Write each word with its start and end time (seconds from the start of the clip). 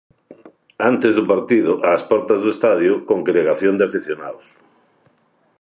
Antes 0.91 1.11
do 1.17 1.23
partido, 1.31 1.71
ás 1.93 2.01
portas 2.09 2.39
do 2.43 2.49
estadio, 2.55 2.93
congregación 3.11 3.73
de 3.77 3.83
afeccionados. 3.87 4.47